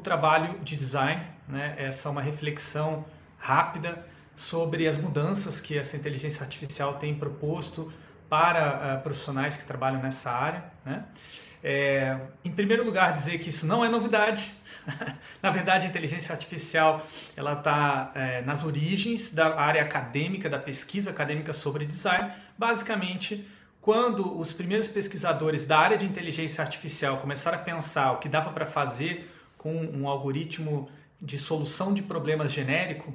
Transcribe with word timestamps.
trabalho 0.00 0.58
de 0.60 0.76
design, 0.76 1.22
né? 1.48 1.74
essa 1.78 2.08
é 2.08 2.12
uma 2.12 2.22
reflexão 2.22 3.04
rápida 3.38 4.06
sobre 4.36 4.86
as 4.86 4.96
mudanças 4.96 5.60
que 5.60 5.76
essa 5.76 5.96
inteligência 5.96 6.42
artificial 6.42 6.94
tem 6.94 7.14
proposto 7.14 7.92
para 8.28 8.98
uh, 8.98 9.02
profissionais 9.02 9.56
que 9.56 9.64
trabalham 9.64 10.00
nessa 10.00 10.30
área. 10.30 10.64
Né? 10.84 11.04
É, 11.62 12.16
em 12.44 12.50
primeiro 12.50 12.84
lugar, 12.84 13.12
dizer 13.12 13.38
que 13.38 13.48
isso 13.48 13.66
não 13.66 13.84
é 13.84 13.88
novidade. 13.88 14.52
Na 15.42 15.50
verdade, 15.50 15.86
a 15.86 15.88
inteligência 15.88 16.32
artificial 16.32 17.04
ela 17.36 17.54
está 17.54 18.12
é, 18.14 18.42
nas 18.42 18.64
origens 18.64 19.32
da 19.34 19.58
área 19.58 19.82
acadêmica, 19.82 20.48
da 20.48 20.58
pesquisa 20.58 21.10
acadêmica 21.10 21.52
sobre 21.52 21.84
design. 21.84 22.32
Basicamente, 22.56 23.48
quando 23.80 24.38
os 24.38 24.52
primeiros 24.52 24.86
pesquisadores 24.86 25.66
da 25.66 25.78
área 25.78 25.96
de 25.96 26.06
inteligência 26.06 26.62
artificial 26.62 27.18
começaram 27.18 27.58
a 27.58 27.60
pensar 27.60 28.12
o 28.12 28.18
que 28.18 28.28
dava 28.28 28.52
para 28.52 28.66
fazer 28.66 29.34
com 29.58 29.74
um 29.74 30.08
algoritmo 30.08 30.88
de 31.20 31.38
solução 31.38 31.92
de 31.92 32.02
problemas 32.02 32.52
genérico, 32.52 33.12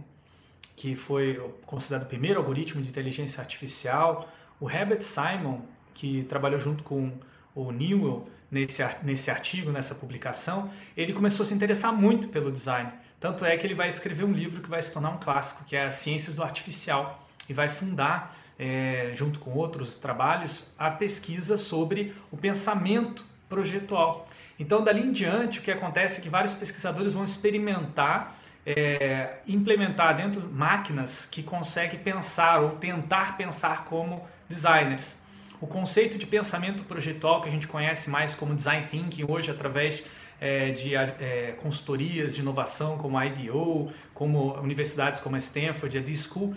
que 0.76 0.96
foi 0.96 1.42
considerado 1.66 2.04
o 2.04 2.10
primeiro 2.10 2.40
algoritmo 2.40 2.82
de 2.82 2.90
inteligência 2.90 3.42
artificial, 3.42 4.30
o 4.60 4.70
Herbert 4.70 5.02
Simon, 5.02 5.62
que 5.94 6.24
trabalhou 6.24 6.60
junto 6.60 6.84
com 6.84 7.12
o 7.56 7.72
Newell 7.72 8.28
nesse, 8.52 8.84
nesse 9.04 9.32
artigo, 9.32 9.72
nessa 9.72 9.96
publicação, 9.96 10.72
ele 10.96 11.14
começou 11.14 11.44
a 11.44 11.48
se 11.48 11.54
interessar 11.54 11.94
muito 11.94 12.28
pelo 12.30 12.52
design. 12.52 12.92
Tanto 13.20 13.46
é 13.46 13.56
que 13.56 13.66
ele 13.66 13.74
vai 13.74 13.88
escrever 13.88 14.26
um 14.26 14.34
livro 14.34 14.62
que 14.62 14.70
vai 14.70 14.82
se 14.82 14.92
tornar 14.92 15.12
um 15.12 15.18
clássico, 15.18 15.64
que 15.64 15.76
é 15.76 15.86
As 15.86 15.96
Ciências 15.96 16.36
do 16.36 16.44
Artificial, 16.44 17.26
e 17.48 17.54
vai 17.54 17.70
fundar, 17.70 18.38
é, 18.60 19.12
junto 19.14 19.40
com 19.40 19.52
outros 19.52 19.96
trabalhos, 19.96 20.74
a 20.78 20.92
pesquisa 20.92 21.58
sobre 21.58 22.14
o 22.32 22.38
pensamento 22.38 23.26
projetual. 23.54 24.28
Então, 24.60 24.84
dali 24.84 25.02
em 25.02 25.12
diante, 25.12 25.60
o 25.60 25.62
que 25.62 25.72
acontece 25.72 26.20
é 26.20 26.24
que 26.24 26.30
vários 26.30 26.54
pesquisadores 26.54 27.14
vão 27.14 27.24
experimentar, 27.24 28.40
é, 28.66 29.36
implementar 29.48 30.16
dentro 30.16 30.42
máquinas 30.52 31.28
que 31.32 31.44
conseguem 31.44 32.00
pensar 32.00 32.60
ou 32.62 32.72
tentar 32.72 33.38
pensar 33.38 33.86
como 33.86 34.26
designers. 34.50 35.22
O 35.62 35.68
conceito 35.68 36.18
de 36.18 36.26
pensamento 36.26 36.84
projetual 36.84 37.42
que 37.42 37.48
a 37.48 37.52
gente 37.52 37.68
conhece 37.68 38.10
mais 38.10 38.34
como 38.36 38.56
design 38.56 38.86
thinking 38.88 39.26
hoje 39.30 39.52
através 39.52 40.04
é, 40.42 40.72
de 40.72 40.96
é, 40.96 41.56
consultorias 41.62 42.36
de 42.36 42.42
inovação 42.42 42.98
como 42.98 43.18
a 43.18 43.26
IDEO, 43.26 43.92
como 44.14 44.56
universidades 44.56 45.20
como 45.20 45.36
a 45.36 45.40
Stanford, 45.40 45.98
a 45.98 46.02
D-School, 46.02 46.56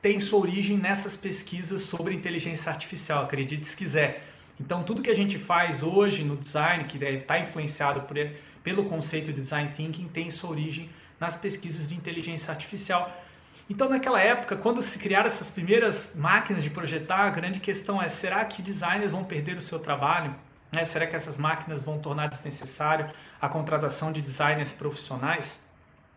tem 0.00 0.20
sua 0.20 0.38
origem 0.38 0.76
nessas 0.76 1.16
pesquisas 1.16 1.80
sobre 1.82 2.14
inteligência 2.14 2.70
artificial, 2.70 3.24
acredite 3.24 3.66
se 3.66 3.76
quiser. 3.76 4.33
Então, 4.60 4.82
tudo 4.82 5.02
que 5.02 5.10
a 5.10 5.14
gente 5.14 5.38
faz 5.38 5.82
hoje 5.82 6.24
no 6.24 6.36
design, 6.36 6.84
que 6.84 7.02
estar 7.04 7.38
influenciado 7.38 8.02
por, 8.02 8.16
pelo 8.62 8.84
conceito 8.84 9.32
de 9.32 9.40
design 9.40 9.70
thinking, 9.74 10.08
tem 10.08 10.30
sua 10.30 10.50
origem 10.50 10.88
nas 11.18 11.36
pesquisas 11.36 11.88
de 11.88 11.94
inteligência 11.94 12.50
artificial. 12.50 13.10
Então, 13.68 13.88
naquela 13.88 14.20
época, 14.20 14.56
quando 14.56 14.82
se 14.82 14.98
criaram 14.98 15.26
essas 15.26 15.50
primeiras 15.50 16.14
máquinas 16.16 16.62
de 16.62 16.70
projetar, 16.70 17.20
a 17.20 17.30
grande 17.30 17.60
questão 17.60 18.00
é: 18.00 18.08
será 18.08 18.44
que 18.44 18.62
designers 18.62 19.10
vão 19.10 19.24
perder 19.24 19.56
o 19.56 19.62
seu 19.62 19.78
trabalho? 19.78 20.34
Né? 20.72 20.84
Será 20.84 21.06
que 21.06 21.16
essas 21.16 21.38
máquinas 21.38 21.82
vão 21.82 21.98
tornar 21.98 22.26
desnecessário 22.28 23.10
a 23.40 23.48
contratação 23.48 24.12
de 24.12 24.20
designers 24.20 24.72
profissionais? 24.72 25.66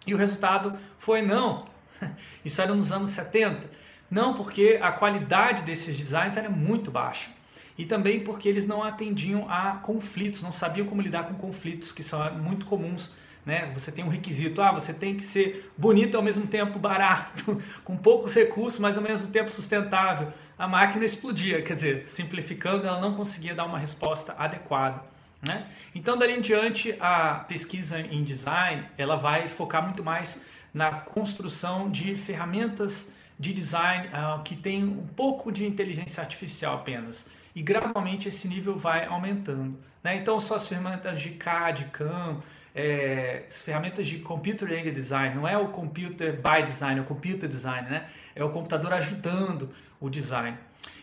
E 0.05 0.13
o 0.13 0.17
resultado 0.17 0.77
foi 0.99 1.21
não. 1.21 1.65
Isso 2.43 2.61
era 2.61 2.73
nos 2.73 2.91
anos 2.91 3.11
70. 3.11 3.69
Não, 4.09 4.33
porque 4.33 4.79
a 4.81 4.91
qualidade 4.91 5.63
desses 5.63 5.97
designs 5.97 6.37
era 6.37 6.49
muito 6.49 6.91
baixa. 6.91 7.29
E 7.77 7.85
também 7.85 8.19
porque 8.21 8.49
eles 8.49 8.65
não 8.65 8.83
atendiam 8.83 9.49
a 9.49 9.73
conflitos, 9.77 10.41
não 10.41 10.51
sabiam 10.51 10.87
como 10.87 11.01
lidar 11.01 11.23
com 11.25 11.35
conflitos 11.35 11.91
que 11.91 12.03
são 12.03 12.33
muito 12.33 12.65
comuns 12.65 13.15
né? 13.47 13.71
Você 13.73 13.93
tem 13.93 14.03
um 14.03 14.09
requisito, 14.09 14.61
ah, 14.61 14.73
você 14.73 14.93
tem 14.93 15.15
que 15.15 15.23
ser 15.23 15.71
bonito 15.77 16.17
ao 16.17 16.21
mesmo 16.21 16.45
tempo 16.47 16.77
barato, 16.77 17.63
com 17.81 17.95
poucos 17.95 18.35
recursos, 18.35 18.77
mas 18.77 18.97
ao 18.97 19.03
mesmo 19.03 19.31
tempo 19.31 19.49
sustentável. 19.49 20.33
A 20.59 20.67
máquina 20.67 21.05
explodia, 21.05 21.61
quer 21.61 21.75
dizer, 21.75 22.09
simplificando, 22.09 22.85
ela 22.85 22.99
não 22.99 23.13
conseguia 23.13 23.55
dar 23.55 23.63
uma 23.63 23.79
resposta 23.79 24.35
adequada. 24.37 25.01
Né? 25.41 25.65
Então, 25.95 26.17
dali 26.17 26.33
em 26.33 26.41
diante, 26.41 26.93
a 26.99 27.45
pesquisa 27.47 28.01
em 28.01 28.21
design 28.21 28.83
ela 28.97 29.15
vai 29.15 29.47
focar 29.47 29.81
muito 29.81 30.03
mais 30.03 30.43
na 30.73 30.91
construção 30.91 31.89
de 31.89 32.17
ferramentas 32.17 33.15
de 33.39 33.53
design 33.53 34.07
uh, 34.07 34.43
que 34.43 34.57
tem 34.57 34.83
um 34.83 35.07
pouco 35.07 35.53
de 35.53 35.65
inteligência 35.65 36.21
artificial 36.21 36.75
apenas. 36.75 37.31
E 37.57 37.61
gradualmente 37.63 38.27
esse 38.27 38.47
nível 38.47 38.77
vai 38.77 39.07
aumentando. 39.07 39.79
Né? 40.03 40.15
Então, 40.17 40.39
só 40.39 40.57
as 40.57 40.67
ferramentas 40.67 41.19
de 41.19 41.31
CAD, 41.31 41.85
CAM, 41.85 42.43
é, 42.75 43.45
ferramentas 43.49 44.05
de 44.05 44.19
computer 44.19 44.69
aided 44.69 44.93
design, 44.93 45.33
não 45.33 45.47
é 45.47 45.57
o 45.57 45.69
computer 45.69 46.33
by 46.33 46.63
design, 46.67 46.99
é 46.99 47.01
o 47.01 47.03
computer 47.03 47.49
design, 47.49 47.89
né? 47.89 48.09
É 48.35 48.43
o 48.43 48.51
computador 48.51 48.93
ajudando 48.93 49.73
o 49.99 50.07
design. 50.07 50.55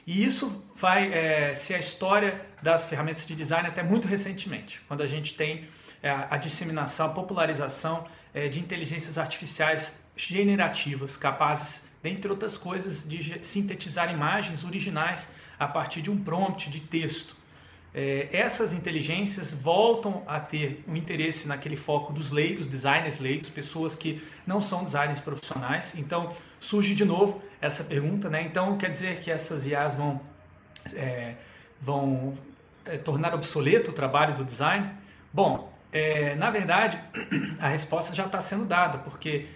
E 0.07 0.25
isso 0.25 0.65
vai 0.77 1.13
é, 1.13 1.55
ser 1.55 1.75
a 1.75 1.79
história 1.81 2.41
das 2.63 2.89
ferramentas 2.89 3.27
de 3.27 3.35
design 3.35 3.67
até 3.67 3.83
muito 3.83 4.07
recentemente, 4.07 4.81
quando 4.87 5.03
a 5.03 5.09
gente 5.09 5.35
tem 5.35 5.67
é, 6.01 6.09
a 6.09 6.37
disseminação, 6.37 7.07
a 7.07 7.09
popularização 7.09 8.07
é, 8.33 8.47
de 8.47 8.61
inteligências 8.61 9.19
artificiais 9.19 10.05
generativas, 10.15 11.17
capazes, 11.17 11.91
dentre 12.01 12.31
outras 12.31 12.57
coisas, 12.57 13.09
de 13.09 13.45
sintetizar 13.45 14.09
imagens 14.15 14.63
originais 14.63 15.43
a 15.59 15.69
partir 15.69 16.03
de 16.03 16.11
um 16.11 16.23
prompt 16.23 16.71
de 16.71 16.81
texto 16.81 17.37
é, 17.95 18.29
essas 18.33 18.73
inteligências 18.73 19.55
voltam 19.55 20.25
a 20.27 20.41
ter 20.41 20.83
um 20.89 20.97
interesse 20.97 21.47
naquele 21.47 21.77
foco 21.77 22.13
dos 22.13 22.33
leigos, 22.33 22.67
designers 22.67 23.21
leigos, 23.21 23.49
pessoas 23.49 23.95
que 23.95 24.21
não 24.45 24.61
são 24.61 24.83
designers 24.83 25.21
profissionais. 25.21 25.95
Então 25.97 26.33
surge 26.59 26.93
de 26.93 27.05
novo 27.05 27.41
essa 27.61 27.85
pergunta, 27.85 28.29
né? 28.29 28.43
Então 28.43 28.77
quer 28.77 28.91
dizer 28.91 29.21
que 29.21 29.31
essas 29.31 29.65
IAs 29.65 29.95
vão, 29.95 30.21
é, 30.93 31.37
vão 31.81 32.37
é, 32.85 32.99
tornar 32.99 33.33
obsoleto 33.33 33.93
o 33.93 33.95
trabalho 33.95 34.35
do 34.35 34.45
design? 34.45 34.91
Bom, 35.33 35.73
é, 35.93 36.35
na 36.35 36.51
verdade 36.51 36.99
a 37.61 37.69
resposta 37.69 38.13
já 38.13 38.27
está 38.27 38.41
sendo 38.41 38.65
dada, 38.65 38.99
porque 38.99 39.47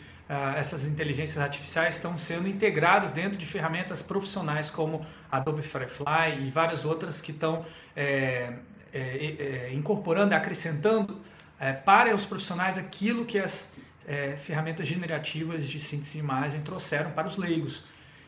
essas 0.57 0.87
inteligências 0.87 1.43
artificiais 1.43 1.97
estão 1.97 2.19
sendo 2.19 2.47
integradas 2.47 3.11
dentro 3.11 3.39
de 3.39 3.47
ferramentas 3.47 4.03
profissionais 4.03 4.71
como 4.71 5.07
Adobe 5.33 5.63
Firefly 5.63 6.47
e 6.47 6.51
várias 6.51 6.85
outras 6.85 7.23
que 7.23 7.31
estão 7.31 7.65
é, 7.97 8.53
é, 8.93 9.01
é, 9.01 9.75
incorporando, 9.75 10.35
acrescentando 10.35 11.21
é, 11.59 11.73
para 11.73 12.15
os 12.15 12.25
profissionais 12.25 12.79
aquilo 12.79 13.25
que 13.25 13.39
as 13.39 13.77
é, 14.07 14.37
ferramentas 14.37 14.87
generativas 14.87 15.69
de 15.69 15.81
síntese 15.81 16.15
de 16.15 16.19
imagem 16.21 16.63
trouxeram 16.63 17.11
para 17.11 17.27
os 17.27 17.37
leigos. 17.37 17.85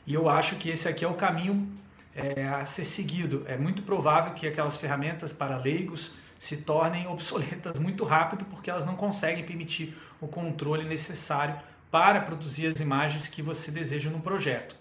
E 0.07 0.13
eu 0.13 0.29
acho 0.29 0.57
que 0.57 0.69
esse 0.69 0.89
aqui 0.89 1.05
é 1.05 1.09
o 1.09 1.15
caminho 1.15 1.67
é, 2.15 2.47
a 2.49 2.67
ser 2.67 2.85
seguido. 2.85 3.45
É 3.47 3.57
muito 3.57 3.83
provável 3.83 4.35
que 4.35 4.47
aquelas 4.47 4.77
ferramentas 4.77 5.33
para 5.33 5.57
leigos 5.57 6.13
se 6.39 6.59
tornem 6.59 7.07
obsoletas 7.07 7.79
muito 7.79 8.05
rápido 8.05 8.45
porque 8.47 8.71
elas 8.71 8.85
não 8.85 8.97
conseguem 8.97 9.45
permitir 9.45 9.97
o 10.21 10.27
controle 10.27 10.85
necessário 10.85 11.57
para 11.91 12.21
produzir 12.21 12.69
as 12.69 12.81
imagens 12.81 13.27
que 13.27 13.43
você 13.43 13.71
deseja 13.71 14.11
no 14.11 14.21
projeto. 14.21 14.77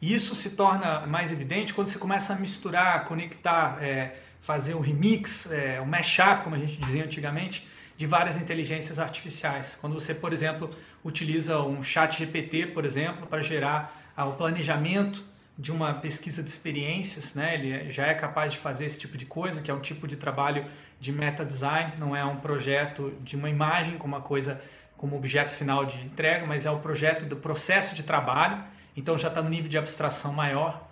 Isso 0.00 0.34
se 0.34 0.50
torna 0.50 1.06
mais 1.06 1.32
evidente 1.32 1.72
quando 1.72 1.88
você 1.88 1.98
começa 1.98 2.34
a 2.34 2.36
misturar, 2.36 3.04
conectar, 3.04 3.82
é, 3.82 4.16
fazer 4.42 4.74
um 4.74 4.80
remix, 4.80 5.50
é, 5.50 5.80
um 5.80 5.86
mashup, 5.86 6.44
como 6.44 6.54
a 6.54 6.58
gente 6.58 6.76
dizia 6.76 7.04
antigamente, 7.04 7.66
de 7.96 8.06
várias 8.06 8.36
inteligências 8.36 8.98
artificiais. 8.98 9.78
Quando 9.80 9.94
você, 9.94 10.14
por 10.14 10.32
exemplo, 10.32 10.70
utiliza 11.02 11.60
um 11.60 11.82
chat 11.82 12.18
GPT, 12.18 12.66
por 12.66 12.84
exemplo, 12.84 13.26
para 13.26 13.40
gerar 13.40 14.12
ah, 14.14 14.26
o 14.26 14.34
planejamento 14.34 15.24
de 15.58 15.72
uma 15.72 15.94
pesquisa 15.94 16.42
de 16.42 16.50
experiências, 16.50 17.34
né? 17.34 17.54
ele 17.54 17.90
já 17.90 18.06
é 18.06 18.14
capaz 18.14 18.52
de 18.52 18.58
fazer 18.58 18.84
esse 18.84 19.00
tipo 19.00 19.16
de 19.16 19.24
coisa, 19.24 19.62
que 19.62 19.70
é 19.70 19.74
um 19.74 19.80
tipo 19.80 20.06
de 20.06 20.16
trabalho 20.16 20.66
de 21.00 21.10
meta 21.10 21.44
design, 21.44 21.94
não 21.98 22.14
é 22.14 22.22
um 22.24 22.36
projeto 22.36 23.16
de 23.22 23.36
uma 23.36 23.48
imagem 23.48 23.96
como 23.96 24.14
uma 24.14 24.22
coisa 24.22 24.60
como 24.96 25.16
objeto 25.16 25.52
final 25.52 25.84
de 25.84 25.98
entrega, 25.98 26.46
mas 26.46 26.66
é 26.66 26.70
o 26.70 26.78
projeto 26.78 27.26
do 27.26 27.36
processo 27.36 27.94
de 27.94 28.02
trabalho, 28.02 28.62
então 28.96 29.16
já 29.18 29.28
está 29.28 29.42
no 29.42 29.50
nível 29.50 29.68
de 29.68 29.76
abstração 29.76 30.32
maior. 30.32 30.86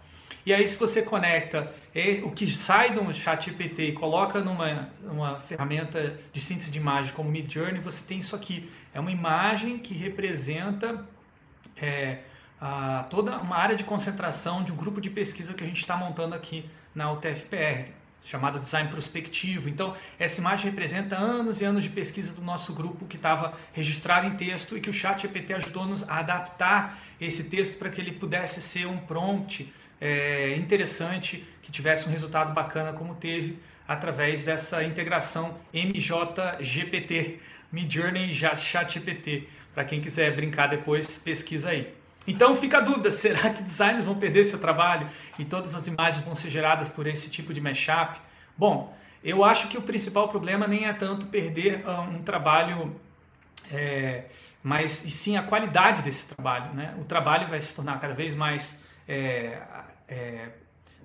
E 0.46 0.52
aí, 0.52 0.66
se 0.66 0.78
você 0.78 1.00
conecta 1.00 1.72
o 2.22 2.30
que 2.30 2.46
sai 2.50 2.92
do 2.92 3.14
chat 3.14 3.46
GPT 3.46 3.88
e 3.88 3.92
coloca 3.92 4.40
numa 4.40 4.90
uma 5.02 5.40
ferramenta 5.40 6.18
de 6.32 6.40
síntese 6.40 6.70
de 6.70 6.78
imagem 6.78 7.14
como 7.14 7.30
Midjourney, 7.30 7.80
você 7.80 8.04
tem 8.06 8.18
isso 8.18 8.36
aqui. 8.36 8.70
É 8.92 9.00
uma 9.00 9.10
imagem 9.10 9.78
que 9.78 9.94
representa 9.94 11.06
é, 11.80 12.18
a, 12.60 13.06
toda 13.08 13.38
uma 13.38 13.56
área 13.56 13.74
de 13.74 13.84
concentração 13.84 14.62
de 14.62 14.70
um 14.70 14.76
grupo 14.76 15.00
de 15.00 15.08
pesquisa 15.08 15.54
que 15.54 15.64
a 15.64 15.66
gente 15.66 15.80
está 15.80 15.96
montando 15.96 16.34
aqui 16.34 16.68
na 16.94 17.10
UTFPR 17.10 18.03
chamado 18.24 18.58
design 18.58 18.88
prospectivo. 18.88 19.68
Então, 19.68 19.94
essa 20.18 20.40
imagem 20.40 20.70
representa 20.70 21.16
anos 21.16 21.60
e 21.60 21.64
anos 21.64 21.84
de 21.84 21.90
pesquisa 21.90 22.34
do 22.34 22.42
nosso 22.42 22.72
grupo 22.72 23.04
que 23.04 23.16
estava 23.16 23.52
registrado 23.72 24.26
em 24.26 24.34
texto 24.34 24.76
e 24.76 24.80
que 24.80 24.88
o 24.88 24.92
chat 24.92 25.22
GPT 25.22 25.52
ajudou-nos 25.52 26.08
a 26.08 26.18
adaptar 26.20 26.98
esse 27.20 27.50
texto 27.50 27.78
para 27.78 27.90
que 27.90 28.00
ele 28.00 28.12
pudesse 28.12 28.62
ser 28.62 28.86
um 28.86 28.96
prompt 28.96 29.70
é, 30.00 30.56
interessante, 30.56 31.46
que 31.62 31.70
tivesse 31.70 32.08
um 32.08 32.10
resultado 32.10 32.52
bacana 32.54 32.94
como 32.94 33.14
teve 33.14 33.58
através 33.86 34.42
dessa 34.42 34.82
integração 34.82 35.58
MJGPT, 35.72 37.38
Midjourney 37.70 38.34
ChatGPT. 38.34 39.48
Para 39.74 39.84
quem 39.84 40.00
quiser 40.00 40.34
brincar 40.34 40.68
depois, 40.68 41.18
pesquisa 41.18 41.70
aí. 41.70 42.03
Então 42.26 42.56
fica 42.56 42.78
a 42.78 42.80
dúvida, 42.80 43.10
será 43.12 43.50
que 43.50 43.62
designers 43.62 44.04
vão 44.04 44.16
perder 44.16 44.44
seu 44.44 44.58
trabalho 44.58 45.08
e 45.38 45.44
todas 45.44 45.74
as 45.74 45.86
imagens 45.86 46.24
vão 46.24 46.34
ser 46.34 46.50
geradas 46.50 46.88
por 46.88 47.06
esse 47.06 47.30
tipo 47.30 47.52
de 47.52 47.60
mashup? 47.60 48.18
Bom, 48.56 48.96
eu 49.22 49.42
acho 49.42 49.68
que 49.68 49.78
o 49.78 49.82
principal 49.82 50.28
problema 50.28 50.66
nem 50.66 50.86
é 50.86 50.92
tanto 50.92 51.26
perder 51.26 51.82
uh, 51.86 52.02
um 52.02 52.22
trabalho, 52.22 52.94
é, 53.72 54.26
mas 54.62 55.04
e 55.04 55.10
sim 55.10 55.36
a 55.36 55.42
qualidade 55.42 56.02
desse 56.02 56.28
trabalho. 56.34 56.74
Né? 56.74 56.94
O 57.00 57.04
trabalho 57.04 57.48
vai 57.48 57.60
se 57.60 57.74
tornar 57.74 57.98
cada 58.00 58.12
vez 58.12 58.34
mais 58.34 58.86
é, 59.08 59.58
é, 60.06 60.48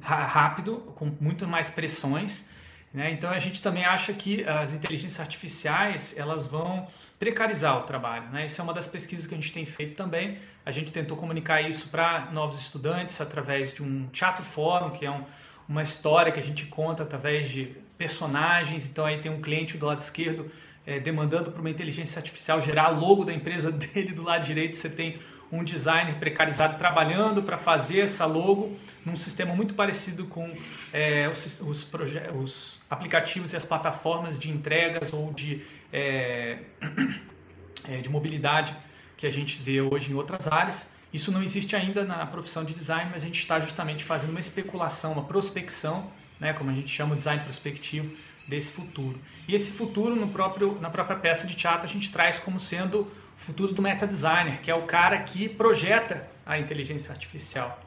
rápido, 0.02 0.78
com 0.96 1.12
muito 1.20 1.48
mais 1.48 1.70
pressões. 1.70 2.50
Né? 2.94 3.12
Então 3.12 3.30
a 3.30 3.40
gente 3.40 3.62
também 3.62 3.86
acha 3.86 4.14
que 4.14 4.44
as 4.44 4.74
inteligências 4.74 5.20
artificiais 5.20 6.18
elas 6.18 6.48
vão 6.48 6.88
precarizar 7.20 7.78
o 7.78 7.84
trabalho. 7.84 8.30
Né? 8.30 8.46
Isso 8.46 8.60
é 8.60 8.64
uma 8.64 8.74
das 8.74 8.88
pesquisas 8.88 9.28
que 9.28 9.34
a 9.34 9.38
gente 9.38 9.54
tem 9.54 9.66
feito 9.66 9.96
também. 9.96 10.40
A 10.66 10.72
gente 10.72 10.92
tentou 10.92 11.16
comunicar 11.16 11.62
isso 11.62 11.90
para 11.90 12.30
novos 12.32 12.60
estudantes 12.60 13.20
através 13.22 13.74
de 13.74 13.84
um 13.84 14.08
teatro 14.08 14.44
fórum, 14.44 14.90
que 14.92 15.06
é 15.06 15.12
um, 15.12 15.24
uma 15.68 15.84
história 15.84 16.32
que 16.32 16.40
a 16.40 16.44
gente 16.44 16.66
conta 16.66 17.04
através 17.04 17.50
de 17.50 17.76
personagens. 17.98 18.88
Então 18.88 19.06
aí 19.06 19.20
tem 19.20 19.32
um 19.32 19.42
cliente 19.42 19.78
do 19.78 19.86
lado 19.86 20.00
esquerdo 20.00 20.52
é, 20.86 21.00
demandando 21.00 21.52
para 21.52 21.60
uma 21.60 21.70
inteligência 21.70 22.20
artificial 22.20 22.60
gerar 22.62 22.90
logo 22.90 23.24
da 23.24 23.34
empresa 23.34 23.70
dele 23.72 24.14
do 24.14 24.24
lado 24.24 24.46
direito. 24.46 24.78
Você 24.78 24.90
tem 24.90 25.20
um 25.52 25.64
designer 25.64 26.16
precarizado 26.16 26.78
trabalhando 26.78 27.42
para 27.44 27.58
fazer 27.58 28.02
essa 28.02 28.26
logo 28.26 28.78
num 29.06 29.16
sistema 29.16 29.56
muito 29.56 29.74
parecido 29.74 30.26
com 30.26 30.56
é, 30.94 31.28
os, 31.28 31.62
os, 31.62 31.90
os, 32.36 32.82
aplicativos 32.90 33.54
e 33.54 33.56
as 33.56 33.66
plataformas 33.66 34.38
de 34.38 34.52
entregas 34.52 35.12
ou 35.14 35.34
de, 35.34 35.64
é, 35.92 36.60
é, 37.90 37.98
de 37.98 38.10
mobilidade 38.10 38.76
que 39.18 39.26
a 39.26 39.32
gente 39.32 39.62
vê 39.62 39.82
hoje 39.82 40.12
em 40.12 40.16
outras 40.16 40.48
áreas. 40.48 40.96
Isso 41.12 41.32
não 41.32 41.42
existe 41.42 41.76
ainda 41.76 42.06
na 42.06 42.26
profissão 42.26 42.64
de 42.64 42.74
design, 42.74 43.10
mas 43.12 43.24
a 43.24 43.26
gente 43.26 43.40
está 43.40 43.60
justamente 43.60 44.04
fazendo 44.04 44.30
uma 44.30 44.40
especulação, 44.40 45.14
uma 45.14 45.24
prospecção, 45.24 46.12
né, 46.40 46.54
como 46.54 46.70
a 46.70 46.74
gente 46.74 46.90
chama 46.90 47.14
o 47.14 47.18
design 47.18 47.44
prospectivo, 47.44 48.16
desse 48.48 48.72
futuro. 48.72 49.20
E 49.48 49.54
esse 49.54 49.72
futuro, 49.72 50.16
no 50.16 50.30
próprio, 50.30 50.80
na 50.82 50.90
própria 50.90 51.18
peça 51.18 51.46
de 51.46 51.56
teatro, 51.56 51.86
a 51.86 51.90
gente 51.90 52.12
traz 52.12 52.40
como 52.40 52.60
sendo 52.60 53.10
futuro 53.40 53.74
do 53.74 53.82
meta 53.82 54.06
designer, 54.06 54.60
que 54.62 54.70
é 54.70 54.76
o 54.76 54.84
cara 54.84 55.18
que 55.20 55.48
projeta 55.48 56.28
a 56.46 56.60
inteligência 56.60 57.12
artificial. 57.12 57.80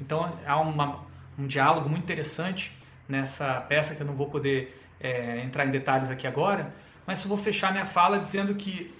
Então 0.00 0.38
há 0.46 0.58
uma, 0.58 1.00
um 1.38 1.46
diálogo 1.46 1.88
muito 1.88 2.04
interessante 2.04 2.72
nessa 3.08 3.60
peça 3.62 3.94
que 3.94 4.00
eu 4.00 4.06
não 4.06 4.14
vou 4.14 4.30
poder 4.30 4.80
é, 5.00 5.40
entrar 5.40 5.66
em 5.66 5.70
detalhes 5.70 6.10
aqui 6.10 6.26
agora, 6.26 6.72
mas 7.06 7.22
eu 7.22 7.28
vou 7.28 7.36
fechar 7.36 7.72
minha 7.72 7.84
fala 7.84 8.18
dizendo 8.18 8.54
que 8.54 8.94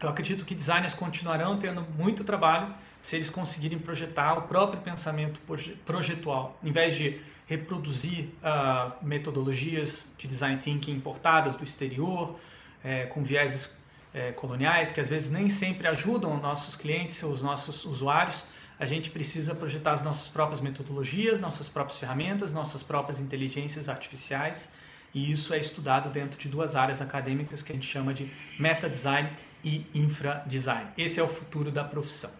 eu 0.00 0.08
acredito 0.08 0.44
que 0.44 0.54
designers 0.54 0.94
continuarão 0.94 1.58
tendo 1.58 1.82
muito 1.96 2.24
trabalho 2.24 2.74
se 3.02 3.16
eles 3.16 3.28
conseguirem 3.28 3.78
projetar 3.78 4.34
o 4.34 4.42
próprio 4.42 4.80
pensamento 4.80 5.38
projetual, 5.84 6.58
em 6.62 6.72
vez 6.72 6.96
de 6.96 7.20
reproduzir 7.46 8.30
uh, 8.42 8.92
metodologias 9.02 10.10
de 10.16 10.26
design 10.26 10.58
thinking 10.58 10.92
importadas 10.92 11.56
do 11.56 11.64
exterior, 11.64 12.38
é, 12.82 13.04
com 13.06 13.22
vieses 13.22 13.81
é, 14.14 14.32
coloniais 14.32 14.92
que 14.92 15.00
às 15.00 15.08
vezes 15.08 15.30
nem 15.30 15.48
sempre 15.48 15.86
ajudam 15.88 16.36
nossos 16.38 16.76
clientes, 16.76 17.22
os 17.22 17.42
nossos 17.42 17.84
usuários. 17.84 18.44
A 18.78 18.86
gente 18.86 19.10
precisa 19.10 19.54
projetar 19.54 19.92
as 19.92 20.02
nossas 20.02 20.28
próprias 20.28 20.60
metodologias, 20.60 21.38
nossas 21.38 21.68
próprias 21.68 21.98
ferramentas, 21.98 22.52
nossas 22.52 22.82
próprias 22.82 23.20
inteligências 23.20 23.88
artificiais, 23.88 24.72
e 25.14 25.30
isso 25.30 25.54
é 25.54 25.58
estudado 25.58 26.10
dentro 26.10 26.38
de 26.38 26.48
duas 26.48 26.74
áreas 26.74 27.00
acadêmicas 27.00 27.62
que 27.62 27.70
a 27.70 27.74
gente 27.74 27.86
chama 27.86 28.12
de 28.12 28.30
meta 28.58 28.88
design 28.88 29.30
e 29.62 29.86
infra 29.94 30.42
design. 30.46 30.90
Esse 30.96 31.20
é 31.20 31.22
o 31.22 31.28
futuro 31.28 31.70
da 31.70 31.84
profissão. 31.84 32.32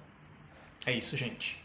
É 0.84 0.92
isso, 0.92 1.16
gente. 1.16 1.61